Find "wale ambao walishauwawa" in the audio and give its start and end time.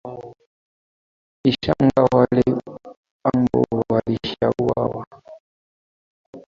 2.13-5.05